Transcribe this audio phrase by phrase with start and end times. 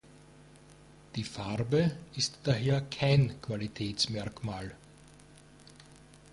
[1.15, 4.73] Die Farbe ist daher kein Qualitätsmerkmal.